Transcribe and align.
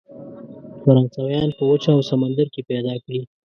فرانسویان 0.81 1.49
په 1.57 1.63
وچه 1.69 1.89
او 1.95 2.01
سمندر 2.11 2.47
کې 2.53 2.61
پیدا 2.69 2.93
کړي. 3.03 3.21